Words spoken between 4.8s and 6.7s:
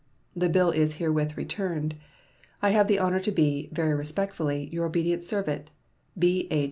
obedient servant, B.H.